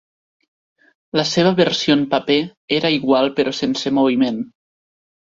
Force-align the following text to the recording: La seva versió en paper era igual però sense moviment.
La 1.21 1.25
seva 1.33 1.51
versió 1.59 1.97
en 1.99 2.03
paper 2.15 2.39
era 2.81 2.93
igual 2.99 3.33
però 3.39 3.57
sense 3.63 3.97
moviment. 4.03 4.47